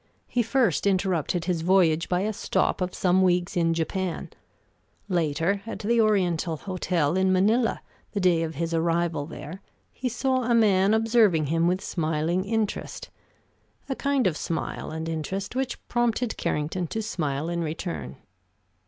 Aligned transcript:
He 0.27 0.41
first 0.41 0.87
interrupted 0.87 1.45
his 1.45 1.61
voyage 1.61 2.09
by 2.09 2.21
a 2.21 2.33
stop 2.33 2.81
of 2.81 2.95
some 2.95 3.21
weeks 3.21 3.55
in 3.55 3.71
Japan. 3.75 4.31
Later, 5.07 5.61
at 5.67 5.77
the 5.77 6.01
Oriental 6.01 6.57
Hotel 6.57 7.15
in 7.15 7.31
Manila, 7.31 7.83
the 8.13 8.19
day 8.19 8.41
of 8.41 8.55
his 8.55 8.73
arrival 8.73 9.27
there, 9.27 9.61
he 9.93 10.09
saw 10.09 10.41
a 10.45 10.55
man 10.55 10.95
observing 10.95 11.45
him 11.45 11.67
with 11.67 11.81
smiling 11.81 12.45
interest, 12.45 13.11
a 13.87 13.95
kind 13.95 14.25
of 14.25 14.37
smile 14.37 14.89
and 14.89 15.07
interest 15.07 15.55
which 15.55 15.77
prompted 15.87 16.35
Carrington 16.35 16.87
to 16.87 17.03
smile 17.03 17.47
in 17.47 17.61
return. 17.61 18.15